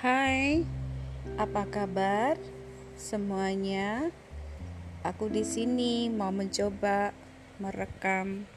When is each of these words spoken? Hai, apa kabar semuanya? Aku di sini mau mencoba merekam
Hai, 0.00 0.64
apa 1.36 1.68
kabar 1.68 2.40
semuanya? 2.96 4.08
Aku 5.04 5.28
di 5.28 5.44
sini 5.44 6.08
mau 6.08 6.32
mencoba 6.32 7.12
merekam 7.60 8.48